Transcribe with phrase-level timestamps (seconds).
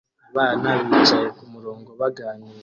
[0.29, 2.59] abana bicara kumurongo baganira